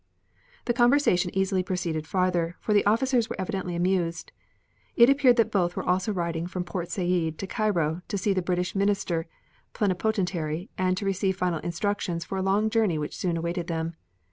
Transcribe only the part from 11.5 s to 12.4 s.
instructions for